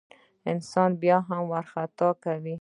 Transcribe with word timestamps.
انسان 0.51 0.91
بیا 1.01 1.17
هم 1.29 1.41
خطا 1.71 2.09
کوي. 2.23 2.55